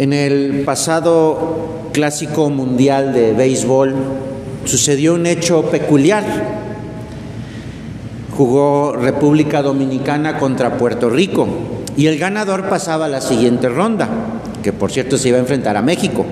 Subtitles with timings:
[0.00, 3.94] En el pasado clásico mundial de béisbol
[4.64, 6.24] sucedió un hecho peculiar.
[8.34, 11.46] Jugó República Dominicana contra Puerto Rico
[11.98, 14.08] y el ganador pasaba a la siguiente ronda,
[14.62, 16.24] que por cierto se iba a enfrentar a México.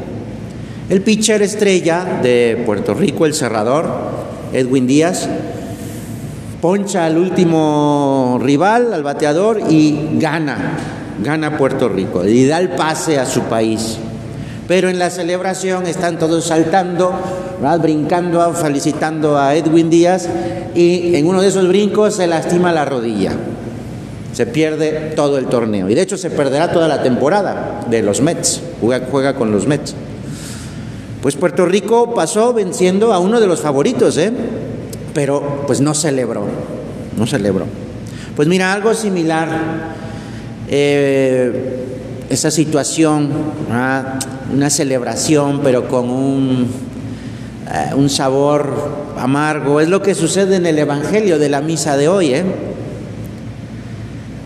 [0.88, 3.86] El pitcher estrella de Puerto Rico, el cerrador,
[4.54, 5.28] Edwin Díaz,
[6.62, 13.18] poncha al último rival, al bateador, y gana, gana Puerto Rico y da el pase
[13.18, 13.98] a su país.
[14.66, 17.12] Pero en la celebración están todos saltando,
[17.80, 20.28] brincando, felicitando a Edwin Díaz
[20.74, 23.32] y en uno de esos brincos se lastima la rodilla.
[24.34, 28.20] Se pierde todo el torneo y de hecho se perderá toda la temporada de los
[28.20, 29.94] Mets, juega, juega con los Mets.
[31.22, 34.32] Pues Puerto Rico pasó venciendo a uno de los favoritos, ¿eh?
[35.14, 36.44] pero pues no celebró,
[37.16, 37.66] no celebró.
[38.36, 39.48] Pues mira, algo similar,
[40.70, 41.86] eh,
[42.30, 43.30] esa situación,
[44.52, 46.68] una celebración, pero con un,
[47.70, 52.08] eh, un sabor amargo, es lo que sucede en el Evangelio de la misa de
[52.08, 52.34] hoy.
[52.34, 52.44] ¿eh?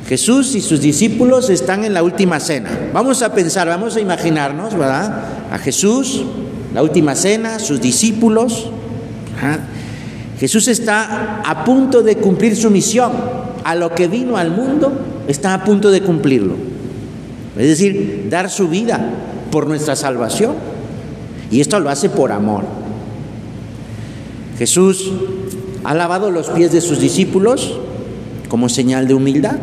[0.08, 2.70] Jesús y sus discípulos están en la última cena.
[2.92, 5.22] Vamos a pensar, vamos a imaginarnos, ¿verdad?
[5.52, 6.24] A Jesús,
[6.74, 8.70] la última cena, sus discípulos.
[10.38, 13.12] Jesús está a punto de cumplir su misión.
[13.64, 14.92] A lo que vino al mundo,
[15.28, 16.54] está a punto de cumplirlo.
[17.56, 19.10] Es decir, dar su vida
[19.50, 20.54] por nuestra salvación.
[21.50, 22.64] Y esto lo hace por amor.
[24.58, 25.12] Jesús
[25.84, 27.78] ha lavado los pies de sus discípulos
[28.48, 29.56] como señal de humildad.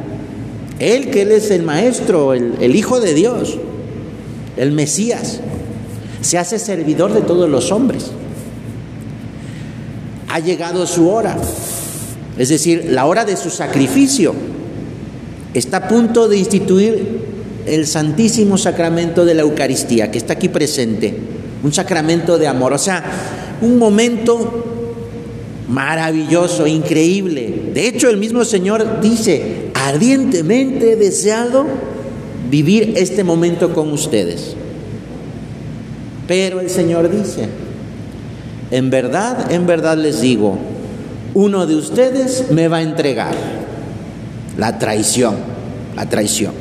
[0.80, 3.58] Él, que Él es el Maestro, el, el Hijo de Dios,
[4.56, 5.42] el Mesías,
[6.22, 8.12] se hace servidor de todos los hombres
[10.30, 11.36] ha llegado su hora,
[12.40, 14.34] es decir, la hora de su sacrificio.
[15.54, 17.20] Está a punto de instituir
[17.66, 21.14] el santísimo sacramento de la Eucaristía, que está aquí presente,
[21.62, 23.04] un sacramento de amor, o sea,
[23.62, 24.66] un momento
[25.68, 27.72] maravilloso, increíble.
[27.74, 31.66] De hecho, el mismo Señor dice, ardientemente he deseado
[32.50, 34.56] vivir este momento con ustedes.
[36.26, 37.50] Pero el Señor dice,
[38.72, 40.58] en verdad, en verdad les digo,
[41.34, 43.36] uno de ustedes me va a entregar
[44.58, 45.36] la traición,
[45.96, 46.54] la traición.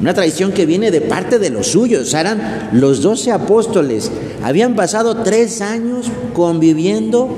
[0.00, 2.14] Una traición que viene de parte de los suyos.
[2.14, 4.10] Eran los doce apóstoles.
[4.42, 7.28] Habían pasado tres años conviviendo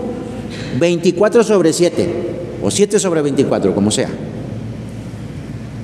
[0.78, 2.08] 24 sobre 7,
[2.62, 4.08] o 7 sobre 24, como sea.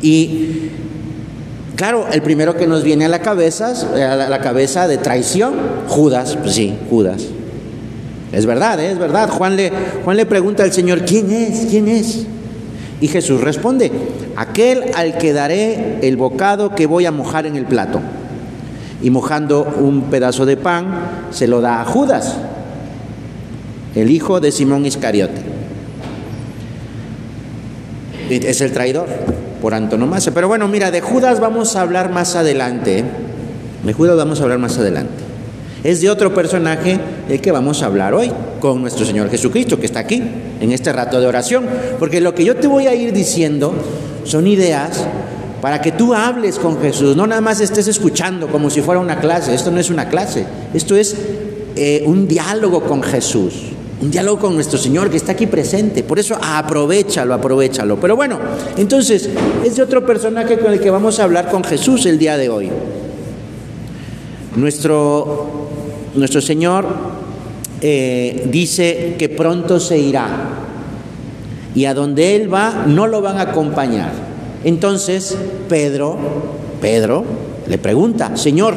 [0.01, 0.71] Y
[1.75, 3.75] claro, el primero que nos viene a la cabeza,
[4.13, 5.55] a la cabeza de traición,
[5.89, 7.25] Judas, pues sí, Judas.
[8.33, 9.29] Es verdad, es verdad.
[9.31, 9.73] Juan le,
[10.05, 11.67] Juan le pregunta al Señor, ¿quién es?
[11.71, 12.27] ¿quién es?
[13.01, 13.91] Y Jesús responde,
[14.37, 18.01] aquel al que daré el bocado que voy a mojar en el plato.
[19.01, 20.87] Y mojando un pedazo de pan,
[21.31, 22.35] se lo da a Judas,
[23.95, 25.41] el hijo de Simón Iscariote.
[28.29, 29.07] Es el traidor,
[29.63, 30.35] por antonomasia.
[30.35, 32.99] Pero bueno, mira, de Judas vamos a hablar más adelante.
[32.99, 33.05] ¿eh?
[33.85, 35.28] De Judas vamos a hablar más adelante
[35.85, 38.31] es de otro personaje del que vamos a hablar hoy,
[38.61, 40.23] con nuestro Señor Jesucristo, que está aquí,
[40.61, 41.67] en este rato de oración.
[41.99, 43.73] Porque lo que yo te voy a ir diciendo
[44.25, 45.07] son ideas
[45.61, 49.19] para que tú hables con Jesús, no nada más estés escuchando como si fuera una
[49.19, 51.17] clase, esto no es una clase, esto es
[51.75, 53.55] eh, un diálogo con Jesús,
[54.01, 57.99] un diálogo con nuestro Señor que está aquí presente, por eso aprovechalo, aprovechalo.
[57.99, 58.39] Pero bueno,
[58.77, 59.29] entonces
[59.65, 62.49] es de otro personaje con el que vamos a hablar con Jesús el día de
[62.49, 62.71] hoy.
[64.55, 65.68] Nuestro
[66.19, 66.87] nuestro Señor
[67.81, 70.29] eh, dice que pronto se irá
[71.75, 74.13] y a donde Él va no lo van a acompañar.
[74.65, 75.37] Entonces
[75.69, 76.17] Pedro,
[76.81, 77.25] Pedro
[77.69, 78.75] le pregunta, Señor,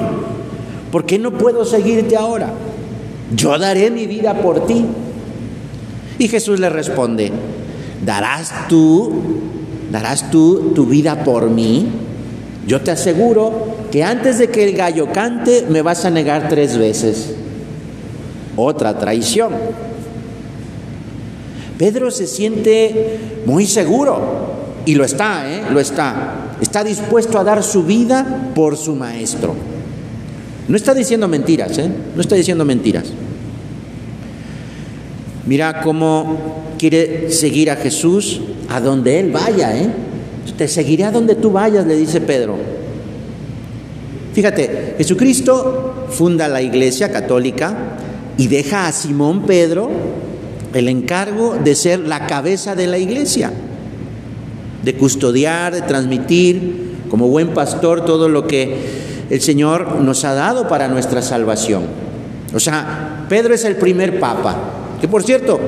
[0.91, 2.51] ¿por qué no puedo seguirte ahora?
[3.35, 4.85] Yo daré mi vida por ti.
[6.19, 7.31] Y Jesús le responde,
[8.05, 9.11] ¿darás tú,
[9.91, 11.87] darás tú tu vida por mí?
[12.67, 16.77] Yo te aseguro que antes de que el gallo cante me vas a negar tres
[16.77, 17.31] veces.
[18.55, 19.51] Otra traición.
[21.77, 24.53] Pedro se siente muy seguro
[24.85, 25.63] y lo está, ¿eh?
[25.71, 26.55] Lo está.
[26.61, 29.55] Está dispuesto a dar su vida por su maestro.
[30.67, 31.89] No está diciendo mentiras, ¿eh?
[32.15, 33.05] No está diciendo mentiras.
[35.45, 39.89] Mira cómo quiere seguir a Jesús a donde Él vaya, ¿eh?
[40.57, 42.80] Te seguiré a donde tú vayas, le dice Pedro.
[44.33, 47.75] Fíjate, Jesucristo funda la iglesia católica
[48.37, 49.89] y deja a Simón Pedro
[50.73, 53.51] el encargo de ser la cabeza de la iglesia,
[54.83, 60.69] de custodiar, de transmitir como buen pastor todo lo que el Señor nos ha dado
[60.69, 61.83] para nuestra salvación.
[62.53, 64.55] O sea, Pedro es el primer papa,
[65.01, 65.59] que por cierto,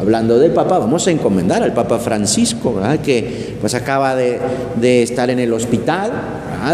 [0.00, 5.38] hablando del Papa, vamos a encomendar al Papa Francisco, que pues acaba de estar en
[5.38, 6.10] el hospital,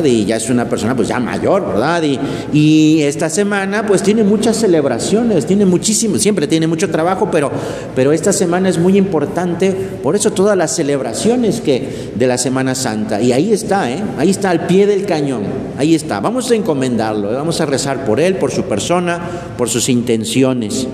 [0.05, 2.03] y ya es una persona pues ya mayor, ¿verdad?
[2.03, 2.19] Y,
[2.53, 7.51] y, esta semana pues tiene muchas celebraciones, tiene muchísimo, siempre tiene mucho trabajo, pero,
[7.95, 9.73] pero esta semana es muy importante,
[10.03, 13.21] por eso todas las celebraciones que de la Semana Santa.
[13.21, 14.03] Y ahí está, ¿eh?
[14.19, 15.45] Ahí está al pie del cañón,
[15.79, 16.21] ahí está.
[16.21, 17.37] Vamos a encomendarlo, ¿eh?
[17.37, 19.21] vamos a rezar por él, por su persona,
[19.57, 20.87] por sus intenciones.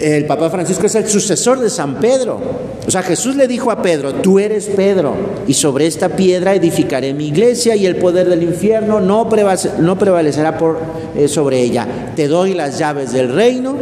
[0.00, 2.40] el Papa Francisco es el sucesor de San Pedro.
[2.86, 5.16] O sea, Jesús le dijo a Pedro, tú eres Pedro,
[5.48, 10.78] y sobre esta piedra edificaré mi iglesia y el poder del infierno no, prevalecerá por,
[11.16, 11.86] eh, sobre ella.
[12.14, 13.74] Te doy las llaves del reino,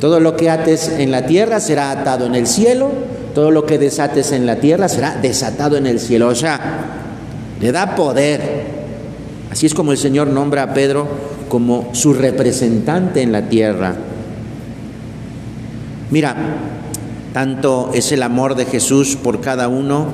[0.00, 2.90] todo lo que ates en la tierra será atado en el cielo,
[3.34, 6.28] todo lo que desates en la tierra será desatado en el cielo.
[6.28, 6.60] O sea,
[7.60, 8.40] le da poder.
[9.50, 11.06] Así es como el Señor nombra a Pedro
[11.48, 13.94] como su representante en la tierra.
[16.10, 16.34] Mira,
[17.34, 20.06] tanto es el amor de Jesús por cada uno,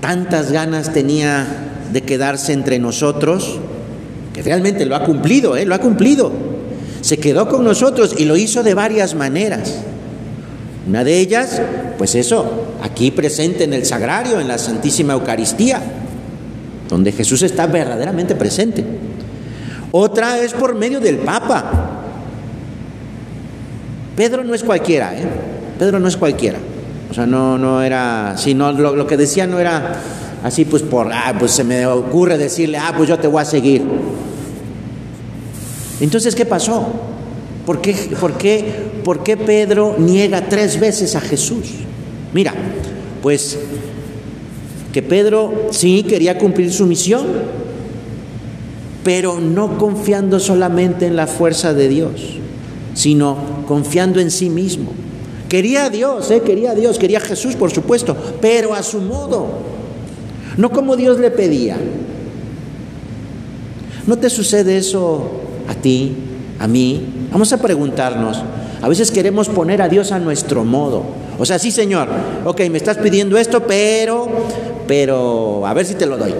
[0.00, 1.46] tantas ganas tenía
[1.92, 3.58] de quedarse entre nosotros,
[4.32, 5.66] que realmente lo ha cumplido, ¿eh?
[5.66, 6.32] lo ha cumplido.
[7.02, 9.80] Se quedó con nosotros y lo hizo de varias maneras.
[10.88, 11.60] Una de ellas,
[11.98, 15.82] pues eso, aquí presente en el sagrario, en la Santísima Eucaristía,
[16.88, 18.82] donde Jesús está verdaderamente presente.
[19.92, 21.98] Otra es por medio del Papa,
[24.16, 25.50] Pedro no es cualquiera, ¿eh?
[25.80, 26.58] Pedro no es cualquiera.
[27.10, 29.98] O sea, no, no era, sino lo, lo que decía no era
[30.44, 33.46] así, pues por, ah, pues se me ocurre decirle, ah, pues yo te voy a
[33.46, 33.82] seguir.
[36.00, 36.86] Entonces, ¿qué pasó?
[37.64, 41.70] ¿Por qué, por qué, por qué Pedro niega tres veces a Jesús?
[42.34, 42.52] Mira,
[43.22, 43.58] pues
[44.92, 47.24] que Pedro sí quería cumplir su misión,
[49.02, 52.40] pero no confiando solamente en la fuerza de Dios
[52.94, 54.92] sino confiando en sí mismo.
[55.50, 56.42] Quería a Dios, ¿eh?
[56.46, 59.48] quería a Dios, quería a Jesús, por supuesto, pero a su modo,
[60.56, 61.76] no como Dios le pedía.
[64.06, 65.28] ¿No te sucede eso
[65.66, 66.14] a ti,
[66.60, 67.04] a mí?
[67.32, 68.40] Vamos a preguntarnos.
[68.80, 71.02] A veces queremos poner a Dios a nuestro modo.
[71.36, 72.06] O sea, sí, Señor,
[72.44, 74.28] ok, me estás pidiendo esto, pero,
[74.86, 76.32] pero, a ver si te lo doy.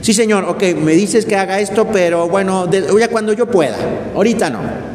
[0.00, 3.76] Sí, Señor, ok, me dices que haga esto, pero bueno, ya cuando yo pueda,
[4.14, 4.91] ahorita no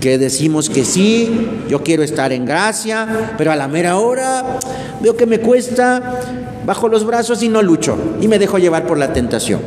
[0.00, 4.58] que decimos que sí, yo quiero estar en gracia, pero a la mera hora
[5.02, 6.20] veo que me cuesta,
[6.64, 9.60] bajo los brazos y no lucho y me dejo llevar por la tentación.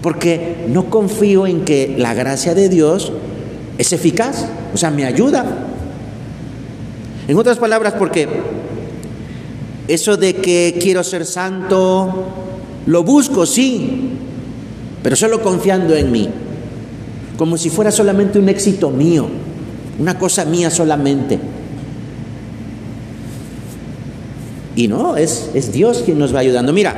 [0.00, 3.12] Porque no confío en que la gracia de Dios
[3.78, 5.44] es eficaz, o sea, me ayuda.
[7.28, 8.28] En otras palabras, porque
[9.88, 12.26] eso de que quiero ser santo,
[12.86, 14.10] lo busco, sí,
[15.02, 16.28] pero solo confiando en mí
[17.36, 19.26] como si fuera solamente un éxito mío,
[19.98, 21.38] una cosa mía solamente.
[24.74, 26.72] Y no, es, es Dios quien nos va ayudando.
[26.72, 26.94] Mira,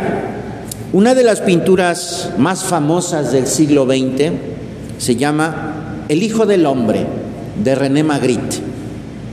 [0.93, 4.33] una de las pinturas más famosas del siglo XX
[4.99, 7.05] se llama El Hijo del Hombre,
[7.63, 8.59] de René Magritte.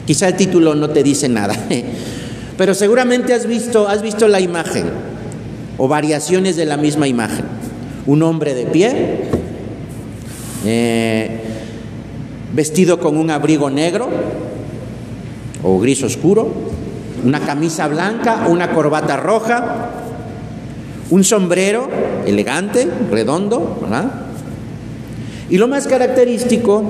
[0.07, 1.55] Quizá el título no te dice nada,
[2.57, 4.85] pero seguramente has visto, has visto la imagen
[5.77, 7.45] o variaciones de la misma imagen.
[8.07, 9.21] Un hombre de pie,
[10.65, 11.41] eh,
[12.53, 14.09] vestido con un abrigo negro
[15.63, 16.49] o gris oscuro,
[17.23, 19.89] una camisa blanca, una corbata roja,
[21.09, 21.87] un sombrero
[22.25, 24.11] elegante, redondo, ¿verdad?
[25.49, 26.83] Y lo más característico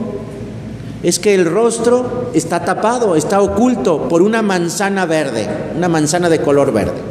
[1.03, 6.41] es que el rostro está tapado, está oculto por una manzana verde, una manzana de
[6.41, 7.01] color verde.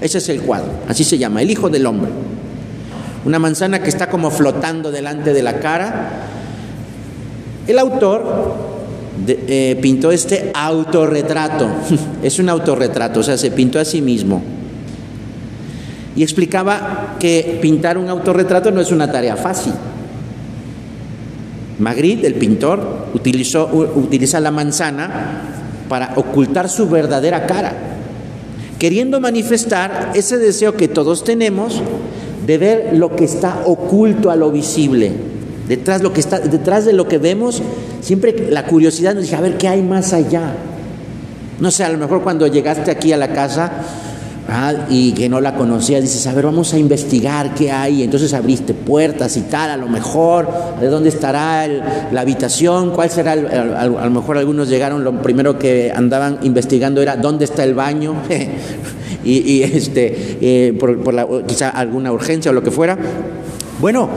[0.00, 2.10] Ese es el cuadro, así se llama, el Hijo del Hombre
[3.26, 6.10] una manzana que está como flotando delante de la cara.
[7.66, 8.54] El autor
[9.26, 11.68] eh, pintó este autorretrato,
[12.22, 14.44] es un autorretrato, o sea, se pintó a sí mismo.
[16.14, 19.72] Y explicaba que pintar un autorretrato no es una tarea fácil.
[21.80, 23.66] Magritte, el pintor, utilizó,
[23.96, 25.42] utiliza la manzana
[25.88, 27.74] para ocultar su verdadera cara,
[28.78, 31.82] queriendo manifestar ese deseo que todos tenemos
[32.46, 35.12] de ver lo que está oculto a lo visible.
[35.68, 37.60] Detrás, lo que está, detrás de lo que vemos,
[38.00, 40.54] siempre la curiosidad nos dice, a ver qué hay más allá.
[41.58, 43.72] No sé, a lo mejor cuando llegaste aquí a la casa,
[44.88, 48.02] y que no la conocías, dices, a ver, vamos a investigar qué hay.
[48.02, 50.48] Entonces abriste puertas y tal, a lo mejor,
[50.80, 55.92] de dónde estará la habitación, cuál será, a lo mejor algunos llegaron, lo primero que
[55.94, 58.14] andaban investigando era dónde está el baño,
[59.26, 62.96] y, este, eh, por, la, quizá alguna urgencia o lo que fuera.
[63.80, 64.08] Bueno,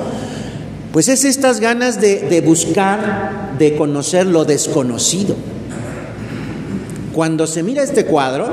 [0.93, 5.35] pues es estas ganas de, de buscar, de conocer lo desconocido.
[7.13, 8.47] Cuando se mira este cuadro,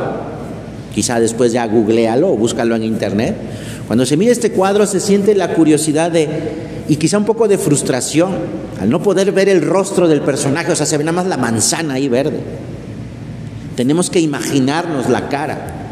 [0.94, 3.36] quizá después ya googlealo o búscalo en internet.
[3.86, 6.28] Cuando se mira este cuadro se siente la curiosidad de,
[6.88, 8.32] y quizá un poco de frustración
[8.80, 11.36] al no poder ver el rostro del personaje, o sea, se ve nada más la
[11.36, 12.40] manzana ahí verde.
[13.74, 15.85] Tenemos que imaginarnos la cara.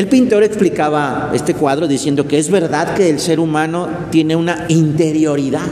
[0.00, 4.64] El pintor explicaba este cuadro diciendo que es verdad que el ser humano tiene una
[4.70, 5.66] interioridad,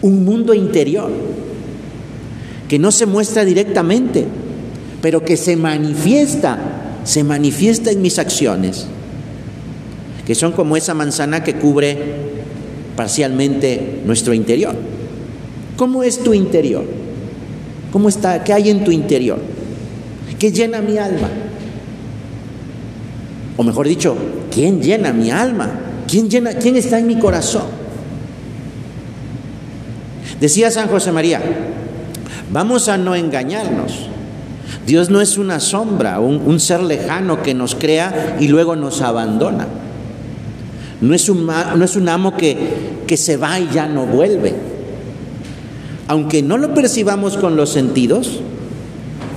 [0.00, 1.08] un mundo interior,
[2.66, 4.26] que no se muestra directamente,
[5.00, 6.58] pero que se manifiesta,
[7.04, 8.88] se manifiesta en mis acciones,
[10.26, 11.96] que son como esa manzana que cubre
[12.96, 14.74] parcialmente nuestro interior.
[15.76, 16.84] ¿Cómo es tu interior?
[17.92, 18.42] ¿Cómo está?
[18.42, 19.38] ¿Qué hay en tu interior?
[20.40, 21.28] ¿Qué llena mi alma?
[23.56, 24.16] O mejor dicho,
[24.52, 25.70] ¿quién llena mi alma?
[26.08, 27.64] ¿Quién llena quién está en mi corazón?
[30.40, 31.40] Decía San José María,
[32.50, 34.08] vamos a no engañarnos.
[34.86, 39.68] Dios no es una sombra, un, ser lejano que nos crea y luego nos abandona.
[41.00, 42.56] No es un, no es un amo que,
[43.06, 44.54] que se va y ya no vuelve.
[46.08, 48.40] Aunque no lo percibamos con los sentidos,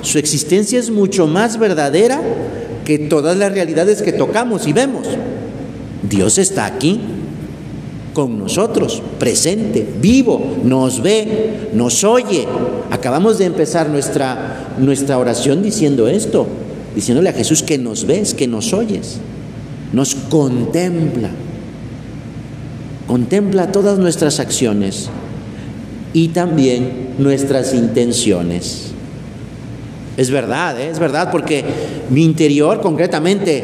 [0.01, 2.21] su existencia es mucho más verdadera
[2.85, 5.07] que todas las realidades que tocamos y vemos.
[6.07, 7.01] Dios está aquí
[8.13, 12.47] con nosotros, presente, vivo, nos ve, nos oye.
[12.89, 16.47] Acabamos de empezar nuestra, nuestra oración diciendo esto,
[16.95, 19.17] diciéndole a Jesús que nos ves, que nos oyes,
[19.91, 21.29] nos contempla,
[23.05, 25.09] contempla todas nuestras acciones
[26.13, 28.84] y también nuestras intenciones.
[30.17, 30.89] Es verdad, ¿eh?
[30.89, 31.63] es verdad, porque
[32.09, 33.63] mi interior concretamente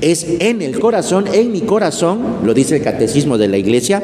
[0.00, 4.02] es en el corazón, en mi corazón, lo dice el catecismo de la iglesia,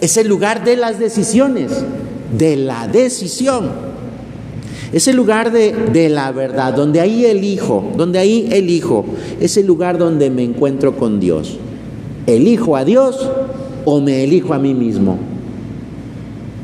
[0.00, 1.72] es el lugar de las decisiones,
[2.36, 3.90] de la decisión.
[4.92, 9.04] Es el lugar de, la verdad, donde ahí elijo, donde ahí elijo,
[9.40, 11.58] es el lugar donde me encuentro con Dios.
[12.26, 13.28] ¿Elijo a Dios
[13.84, 15.16] o me elijo a mí mismo?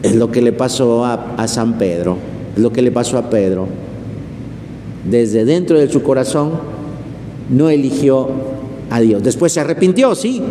[0.02, 2.18] Es lo que le pasó a San Pedro,
[2.56, 3.68] lo que le pasó a Pedro.
[5.08, 6.52] Desde dentro de su corazón
[7.48, 8.28] no eligió
[8.90, 9.22] a Dios.
[9.22, 10.42] Después se arrepintió, sí.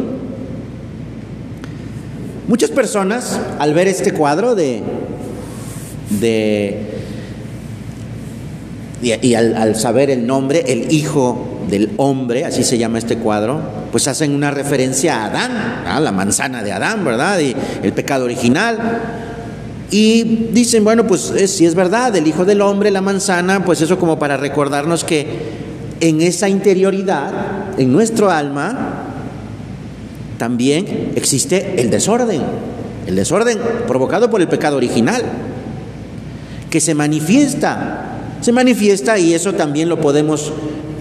[2.47, 4.81] Muchas personas al ver este cuadro de,
[6.21, 6.95] de
[9.01, 13.59] y, al, saber el nombre, el hijo del hombre, así se llama este cuadro,
[13.91, 17.39] pues hacen una referencia a Adán, la manzana de Adán, ¿verdad?
[17.39, 19.34] Y el pecado original.
[19.91, 23.99] Y dicen, bueno, pues si es verdad, el hijo del hombre, la manzana, pues eso
[23.99, 25.27] como para recordarnos que
[25.99, 29.03] en esa interioridad, en nuestro alma,
[30.37, 32.41] también existe el desorden,
[33.07, 35.23] el desorden provocado por el pecado original,
[36.69, 40.51] que se manifiesta, se manifiesta y eso también lo podemos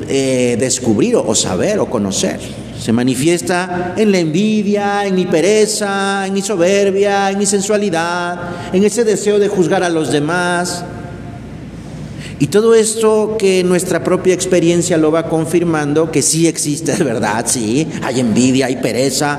[0.09, 2.38] eh, descubrir o saber o conocer.
[2.78, 8.38] Se manifiesta en la envidia, en mi pereza, en mi soberbia, en mi sensualidad,
[8.73, 10.85] en ese deseo de juzgar a los demás,
[12.38, 17.45] y todo esto que nuestra propia experiencia lo va confirmando, que sí existe, es verdad,
[17.47, 19.38] sí, hay envidia, hay pereza.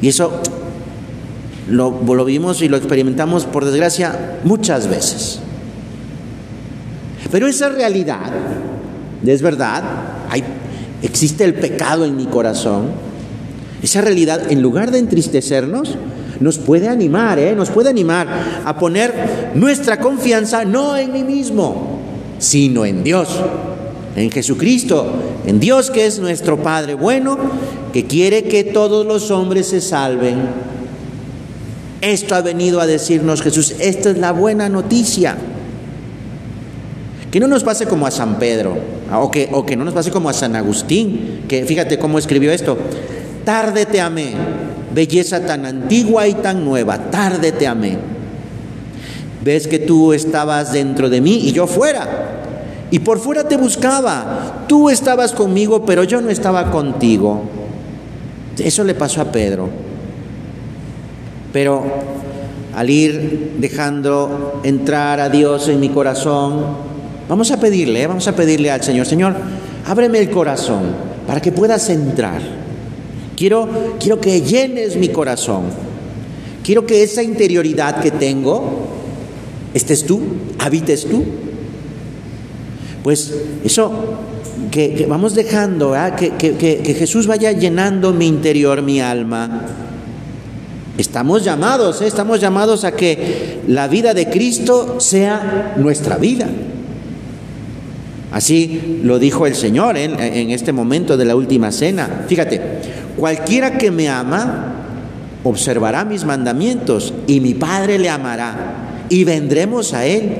[0.00, 0.40] Y eso
[1.68, 5.38] lo, lo vimos y lo experimentamos, por desgracia, muchas veces.
[7.30, 8.30] Pero esa realidad,
[9.24, 9.82] es verdad,
[10.28, 10.42] hay,
[11.02, 12.90] existe el pecado en mi corazón,
[13.82, 15.96] esa realidad, en lugar de entristecernos,
[16.40, 17.54] nos puede animar, ¿eh?
[17.54, 18.28] nos puede animar
[18.64, 22.00] a poner nuestra confianza no en mí mismo,
[22.38, 23.28] sino en Dios,
[24.16, 25.06] en Jesucristo,
[25.46, 27.38] en Dios que es nuestro Padre bueno,
[27.92, 30.36] que quiere que todos los hombres se salven.
[32.00, 35.36] Esto ha venido a decirnos Jesús, esta es la buena noticia.
[37.32, 38.76] Que no nos pase como a San Pedro,
[39.12, 42.52] o que, o que no nos pase como a San Agustín, que fíjate cómo escribió
[42.52, 42.78] esto,
[43.44, 44.34] tarde te amé
[44.94, 47.96] belleza tan antigua y tan nueva, tarde te amé.
[49.42, 52.40] Ves que tú estabas dentro de mí y yo fuera.
[52.90, 54.64] Y por fuera te buscaba.
[54.68, 57.42] Tú estabas conmigo, pero yo no estaba contigo.
[58.58, 59.68] Eso le pasó a Pedro.
[61.52, 61.84] Pero
[62.74, 66.91] al ir dejando entrar a Dios en mi corazón,
[67.32, 68.06] Vamos a pedirle, ¿eh?
[68.06, 69.34] vamos a pedirle al Señor, Señor,
[69.86, 70.82] ábreme el corazón
[71.26, 72.42] para que puedas entrar.
[73.34, 73.66] Quiero,
[73.98, 75.62] quiero que llenes mi corazón.
[76.62, 78.86] Quiero que esa interioridad que tengo,
[79.72, 80.20] estés tú,
[80.58, 81.24] habites tú.
[83.02, 83.34] Pues
[83.64, 83.90] eso,
[84.70, 89.68] que, vamos dejando, que, que Jesús vaya llenando mi interior, mi alma.
[90.98, 92.08] Estamos llamados, ¿eh?
[92.08, 96.46] estamos llamados a que la vida de Cristo sea nuestra vida.
[98.32, 102.24] Así lo dijo el Señor en, en este momento de la última cena.
[102.26, 102.60] Fíjate,
[103.16, 104.72] cualquiera que me ama
[105.44, 110.32] observará mis mandamientos y mi Padre le amará y vendremos a Él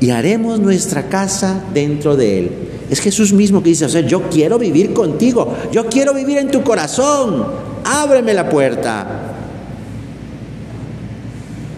[0.00, 2.50] y haremos nuestra casa dentro de Él.
[2.90, 6.50] Es Jesús mismo que dice, o sea, yo quiero vivir contigo, yo quiero vivir en
[6.50, 7.46] tu corazón,
[7.84, 9.06] ábreme la puerta.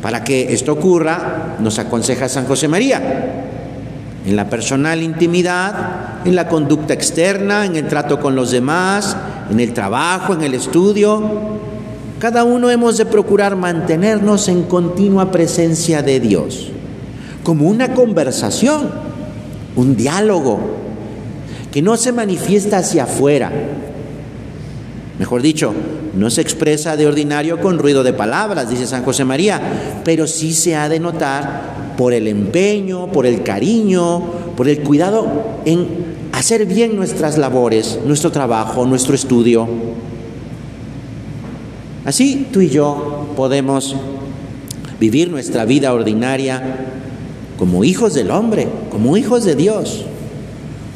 [0.01, 3.52] Para que esto ocurra, nos aconseja San José María,
[4.25, 9.17] en la personal intimidad, en la conducta externa, en el trato con los demás,
[9.51, 11.23] en el trabajo, en el estudio.
[12.19, 16.71] Cada uno hemos de procurar mantenernos en continua presencia de Dios,
[17.43, 18.91] como una conversación,
[19.75, 20.61] un diálogo,
[21.73, 23.51] que no se manifiesta hacia afuera,
[25.23, 25.73] Mejor dicho,
[26.15, 29.61] no se expresa de ordinario con ruido de palabras, dice San José María,
[30.05, 34.21] pero sí se ha de notar por el empeño, por el cariño,
[34.57, 35.25] por el cuidado
[35.65, 35.87] en
[36.33, 39.69] hacer bien nuestras labores, nuestro trabajo, nuestro estudio.
[42.05, 43.95] Así tú y yo podemos
[44.99, 46.89] vivir nuestra vida ordinaria
[47.57, 50.05] como hijos del hombre, como hijos de Dios,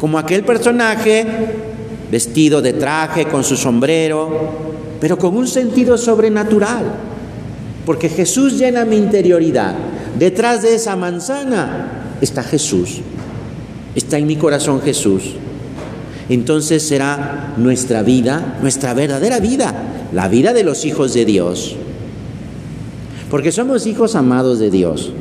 [0.01, 1.25] como aquel personaje
[2.11, 4.29] vestido de traje, con su sombrero,
[5.01, 6.83] pero con un sentido sobrenatural,
[7.85, 9.86] porque Jesús llena mi interioridad.
[10.19, 13.01] Detrás de esa manzana está Jesús,
[13.95, 15.35] está en mi corazón Jesús.
[16.29, 19.75] Entonces será nuestra vida, nuestra verdadera vida,
[20.13, 21.77] la vida de los hijos de Dios.
[23.31, 25.13] Porque somos hijos amados de Dios.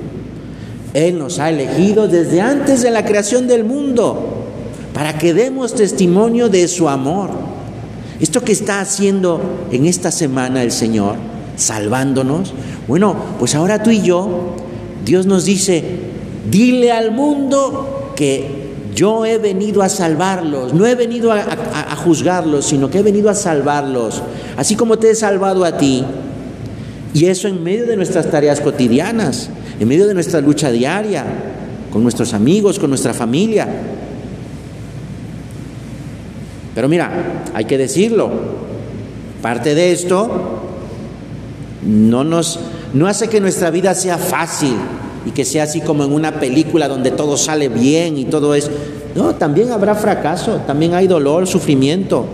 [0.93, 4.45] Él nos ha elegido desde antes de la creación del mundo
[4.93, 7.31] para que demos testimonio de su amor.
[8.21, 11.15] Esto que está haciendo en esta semana el Señor,
[11.57, 12.53] salvándonos,
[12.87, 14.55] bueno, pues ahora tú y yo,
[15.05, 15.83] Dios nos dice,
[16.49, 18.65] dile al mundo que
[18.95, 23.35] yo he venido a salvarlos, no he venido a, juzgarlos, sino que he venido a
[23.35, 24.23] salvarlos,
[24.57, 26.03] así como te he salvado a ti.
[27.13, 31.23] Y eso en medio de nuestras tareas cotidianas, en medio de nuestra lucha diaria,
[31.91, 33.67] con nuestros amigos, con nuestra familia.
[36.73, 38.29] Pero mira, hay que decirlo,
[39.41, 40.61] parte de esto
[41.85, 42.59] no nos
[42.95, 44.75] no hace que nuestra vida sea fácil
[45.25, 48.71] y que sea así como en una película donde todo sale bien y todo es
[49.15, 52.25] no, también habrá fracaso, también hay dolor, sufrimiento.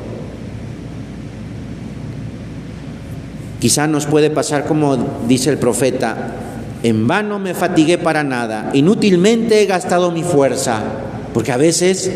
[3.60, 4.98] Quizá nos puede pasar como
[5.28, 6.34] dice el profeta,
[6.82, 10.82] en vano me fatigué para nada, inútilmente he gastado mi fuerza,
[11.34, 12.12] porque a veces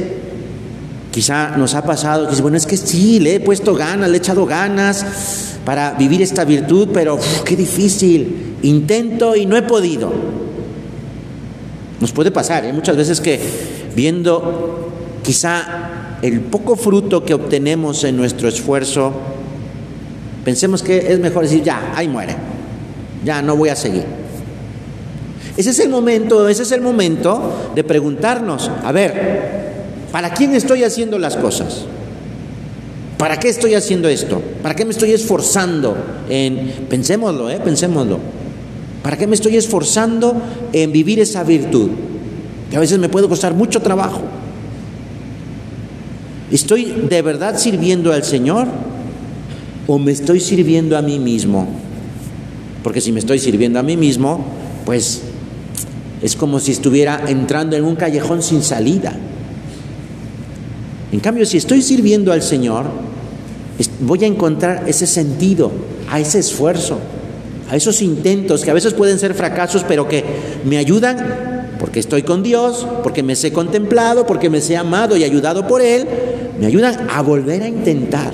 [1.15, 4.17] Quizá nos ha pasado que bueno, es que sí, le he puesto ganas, le he
[4.17, 5.05] echado ganas
[5.63, 8.57] para vivir esta virtud, pero qué difícil.
[8.63, 10.11] Intento y no he podido.
[12.01, 12.73] Nos puede pasar, ¿eh?
[12.73, 13.39] muchas veces que
[13.95, 14.91] viendo
[15.23, 19.13] quizá el poco fruto que obtenemos en nuestro esfuerzo,
[20.43, 22.35] pensemos que es mejor decir, ya, ahí muere,
[23.23, 24.03] ya no voy a seguir.
[25.55, 29.74] Ese es el momento, ese es el momento de preguntarnos, a ver,
[30.15, 31.83] ¿Para quién estoy haciendo las cosas?
[33.17, 34.41] ¿Para qué estoy haciendo esto?
[34.63, 35.97] ¿Para qué me estoy esforzando
[36.29, 38.19] en, pensémoslo, eh, pensémoslo,
[39.03, 41.89] ¿para qué me estoy esforzando en vivir esa virtud?
[42.69, 44.21] Que a veces me puede costar mucho trabajo.
[46.49, 48.69] ¿Estoy de verdad sirviendo al Señor
[49.85, 51.67] o me estoy sirviendo a mí mismo?
[52.83, 54.45] Porque si me estoy sirviendo a mí mismo,
[54.85, 55.23] pues
[56.21, 59.13] es como si estuviera entrando en un callejón sin salida.
[61.15, 62.87] En cambio, si estoy sirviendo al Señor,
[64.01, 65.71] voy a encontrar ese sentido,
[66.11, 66.99] a ese esfuerzo,
[67.71, 70.25] a esos intentos que a veces pueden ser fracasos, pero que
[70.65, 75.23] me ayudan porque estoy con Dios, porque me sé contemplado, porque me sé amado y
[75.23, 76.05] ayudado por Él,
[76.59, 78.33] me ayudan a volver a intentar.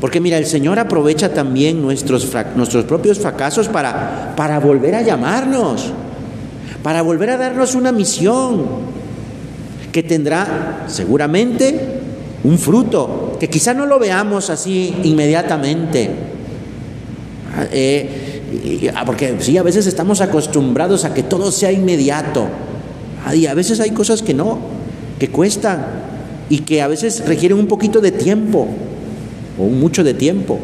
[0.00, 5.90] Porque mira, el Señor aprovecha también nuestros, nuestros propios fracasos para, para volver a llamarnos,
[6.84, 8.91] para volver a darnos una misión,
[9.92, 11.78] que tendrá seguramente
[12.44, 16.10] un fruto, que quizá no lo veamos así inmediatamente.
[17.54, 22.46] Ah, eh, ah, porque sí, a veces estamos acostumbrados a que todo sea inmediato.
[23.34, 24.58] Y a veces hay cosas que no,
[25.18, 25.84] que cuestan
[26.48, 28.66] y que a veces requieren un poquito de tiempo
[29.58, 30.58] o mucho de tiempo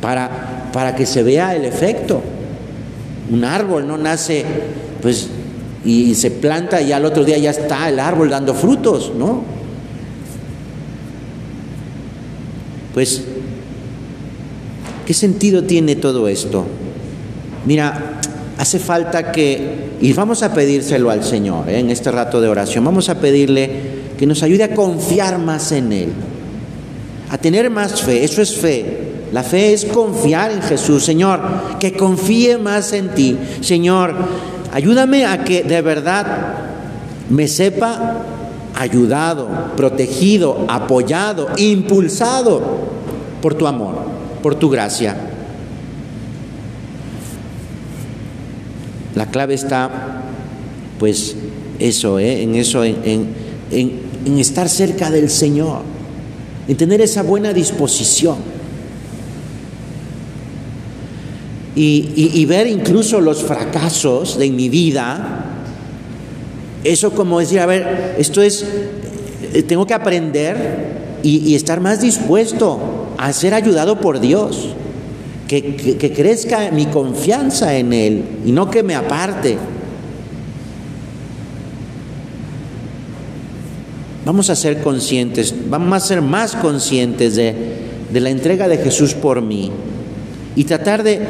[0.00, 2.22] para, para que se vea el efecto.
[3.30, 4.44] Un árbol no nace
[5.02, 5.28] pues
[5.84, 9.54] y se planta y al otro día ya está el árbol dando frutos, ¿no?
[12.94, 13.24] Pues,
[15.04, 16.64] ¿qué sentido tiene todo esto?
[17.66, 18.20] Mira,
[18.56, 21.80] hace falta que, y vamos a pedírselo al Señor ¿eh?
[21.80, 23.70] en este rato de oración, vamos a pedirle
[24.16, 26.08] que nos ayude a confiar más en Él,
[27.30, 29.00] a tener más fe, eso es fe.
[29.32, 31.40] La fe es confiar en Jesús, Señor,
[31.80, 33.36] que confíe más en ti.
[33.62, 34.14] Señor,
[34.74, 36.26] ayúdame a que de verdad
[37.30, 38.22] me sepa
[38.74, 42.60] ayudado, protegido, apoyado, impulsado
[43.40, 43.94] por tu amor,
[44.42, 45.16] por tu gracia.
[49.14, 50.22] La clave está,
[50.98, 51.36] pues,
[51.78, 52.42] eso, ¿eh?
[52.42, 53.28] en eso, en,
[53.70, 55.82] en estar cerca del Señor,
[56.66, 58.53] en tener esa buena disposición.
[61.76, 65.44] Y, ver incluso los fracasos de mi vida,
[66.84, 68.64] eso como decir, a ver, esto es,
[69.52, 72.78] eh, tengo que aprender y, estar más dispuesto
[73.18, 74.68] a ser ayudado por Dios,
[75.48, 79.58] que, que crezca mi confianza en Él y no que me aparte.
[84.24, 87.54] Vamos a ser conscientes, vamos a ser más conscientes de,
[88.10, 89.70] de la entrega de Jesús por mí
[90.56, 91.20] y tratar de,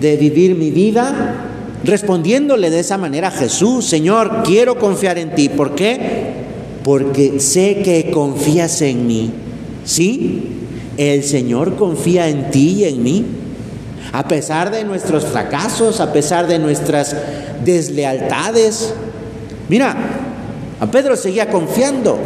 [0.00, 1.46] de vivir mi vida
[1.84, 5.48] respondiéndole de esa manera a Jesús, Señor, quiero confiar en ti.
[5.48, 6.34] ¿Por qué?
[6.82, 9.30] Porque sé que confías en mí.
[9.84, 10.52] ¿Sí?
[10.96, 13.24] El Señor confía en ti y en mí.
[14.12, 17.14] A pesar de nuestros fracasos, a pesar de nuestras
[17.64, 18.94] deslealtades.
[19.68, 19.96] Mira,
[20.80, 22.18] a Pedro seguía confiando.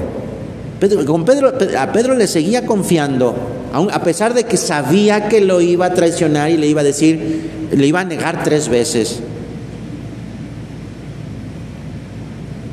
[1.07, 3.35] con Pedro, a Pedro le seguía confiando,
[3.73, 7.69] a pesar de que sabía que lo iba a traicionar y le iba a decir,
[7.73, 9.21] le iba a negar tres veces.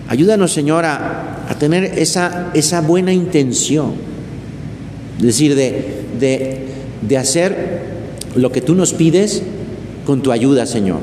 [0.08, 3.94] Ayúdanos, Señor, a, tener esa, esa, buena intención,
[5.18, 6.68] es decir, de, de,
[7.02, 7.82] de hacer
[8.36, 9.42] lo que tú nos pides
[10.06, 11.00] con tu ayuda, Señor,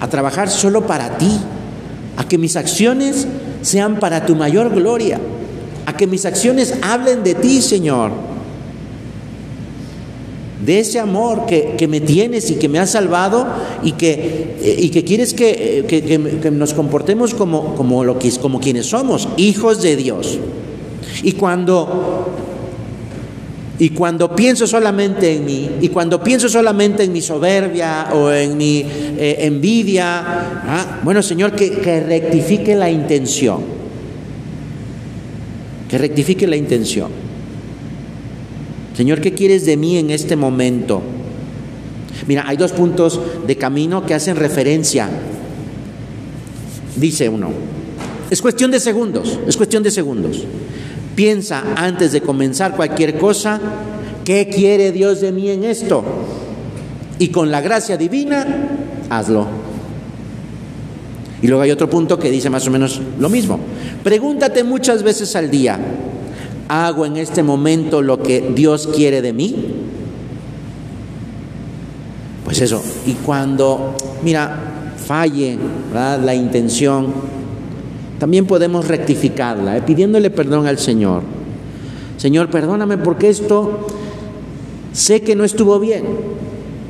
[0.00, 1.30] a trabajar solo para ti,
[2.16, 3.26] a que mis acciones
[3.62, 5.20] sean para tu mayor gloria,
[5.86, 8.10] a que mis acciones hablen de ti, Señor,
[10.66, 13.46] de ese amor que, me tienes y que me has salvado
[13.84, 18.58] y que, eh, y que quieres que, que, nos comportemos como, como, lo que, como
[18.58, 20.38] quienes somos, hijos de Dios.
[21.22, 22.26] Y cuando,
[23.78, 28.56] y cuando pienso solamente en mí, y cuando pienso solamente en mi soberbia o en
[28.56, 33.60] mi eh, envidia, ah, bueno Señor, que rectifique la intención,
[35.88, 37.26] que rectifique la intención.
[38.96, 41.02] Señor, ¿qué quieres de mí en este momento?
[42.26, 45.08] Mira, hay dos puntos de camino que hacen referencia.
[46.96, 47.50] Dice uno,
[48.30, 50.44] es cuestión de segundos, es cuestión de segundos.
[51.14, 53.60] Piensa antes de comenzar cualquier cosa,
[54.24, 56.02] ¿qué quiere Dios de mí en esto?
[57.18, 58.46] Y con la gracia divina,
[59.10, 59.46] hazlo.
[61.42, 63.58] Y luego hay otro punto que dice más o menos lo mismo.
[64.02, 65.78] Pregúntate muchas veces al día,
[66.68, 69.54] ¿Hago en este momento lo que Dios quiere de mí?
[72.44, 75.58] Pues eso, y cuando, mira, falle
[75.92, 77.06] la intención,
[78.18, 79.82] también podemos rectificarla, ¿eh?
[79.84, 81.22] pidiéndole perdón al Señor.
[82.16, 83.86] Señor, perdóname porque esto
[84.92, 86.04] sé que no estuvo bien,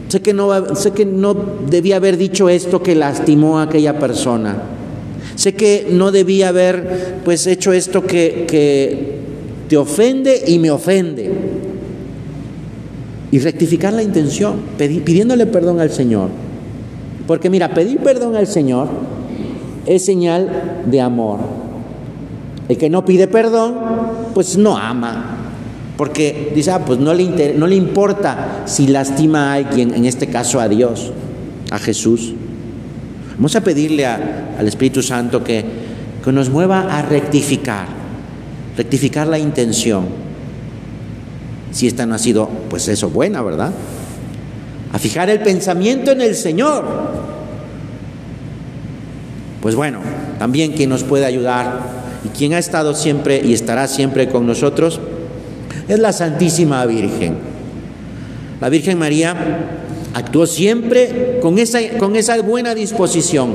[0.08, 1.34] sé que no, sé que no
[1.68, 4.56] debía haber dicho esto que lastimó a aquella persona,
[5.34, 9.25] sé que no debía haber pues hecho esto que, que
[9.68, 11.30] te ofende y me ofende.
[13.30, 16.28] Y rectificar la intención, pidiéndole perdón al Señor.
[17.26, 18.88] Porque mira, pedir perdón al Señor
[19.84, 21.40] es señal de amor.
[22.68, 23.74] El que no pide perdón,
[24.34, 25.36] pues no ama.
[25.96, 30.28] Porque dice, ah, pues no le, no le importa si lastima a alguien, en este
[30.28, 31.12] caso a Dios,
[31.70, 32.34] a Jesús.
[33.36, 35.64] Vamos a pedirle al Espíritu Santo que,
[36.24, 38.05] que nos mueva a rectificar
[38.76, 40.06] rectificar la intención.
[41.72, 43.72] Si esta no ha sido, pues eso, buena, ¿verdad?
[44.92, 46.84] A fijar el pensamiento en el Señor.
[49.60, 50.00] Pues bueno,
[50.38, 51.80] también quien nos puede ayudar
[52.24, 55.00] y quien ha estado siempre y estará siempre con nosotros
[55.88, 57.36] es la Santísima Virgen.
[58.60, 59.34] La Virgen María
[60.14, 63.54] actuó siempre con esa, con esa buena disposición,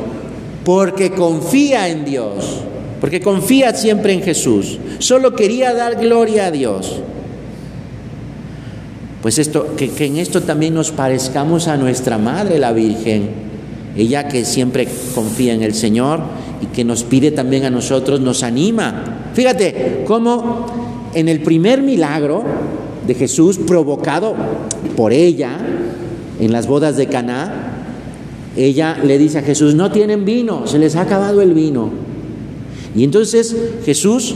[0.64, 2.62] porque confía en Dios,
[3.02, 4.78] porque confía siempre en Jesús.
[5.00, 7.02] Solo quería dar gloria a Dios.
[9.24, 13.30] Pues esto, que, que en esto también nos parezcamos a nuestra Madre, la Virgen,
[13.98, 16.22] ella que siempre confía en el Señor
[16.62, 19.04] y que nos pide también a nosotros, nos anima.
[19.34, 20.68] Fíjate cómo
[21.16, 22.44] en el primer milagro
[23.06, 24.36] de Jesús provocado
[24.96, 25.58] por ella
[26.40, 27.68] en las bodas de Caná,
[28.56, 32.01] ella le dice a Jesús, "No tienen vino, se les ha acabado el vino."
[32.96, 34.36] Y entonces Jesús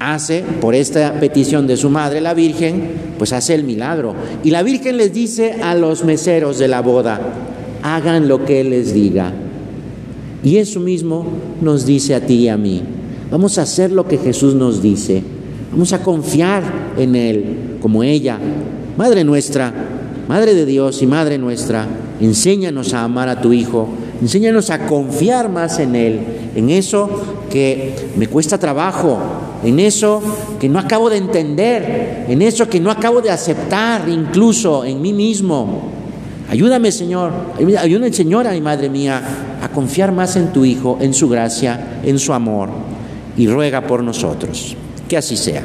[0.00, 4.14] hace, por esta petición de su madre, la Virgen, pues hace el milagro.
[4.44, 7.20] Y la Virgen les dice a los meseros de la boda,
[7.82, 9.32] hagan lo que Él les diga.
[10.42, 11.26] Y eso mismo
[11.60, 12.82] nos dice a ti y a mí.
[13.30, 15.22] Vamos a hacer lo que Jesús nos dice.
[15.72, 16.62] Vamos a confiar
[16.96, 17.44] en Él,
[17.80, 18.38] como ella.
[18.96, 19.72] Madre nuestra,
[20.28, 21.86] Madre de Dios y Madre nuestra,
[22.20, 23.88] enséñanos a amar a tu Hijo,
[24.20, 26.20] enséñanos a confiar más en Él,
[26.54, 27.08] en eso
[27.50, 29.18] que me cuesta trabajo,
[29.64, 30.22] en eso
[30.60, 35.12] que no acabo de entender, en eso que no acabo de aceptar incluso en mí
[35.12, 35.90] mismo.
[36.50, 37.32] Ayúdame, Señor,
[37.78, 39.22] ayúdame, Señora y Madre mía,
[39.62, 42.70] a confiar más en tu Hijo, en su gracia, en su amor,
[43.36, 44.76] y ruega por nosotros.
[45.08, 45.62] Que así sea.